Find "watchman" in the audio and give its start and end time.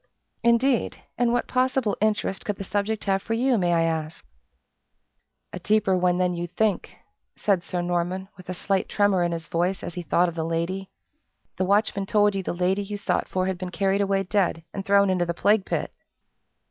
11.65-12.07